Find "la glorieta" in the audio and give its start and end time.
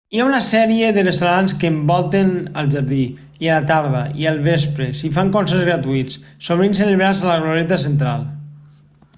7.33-7.81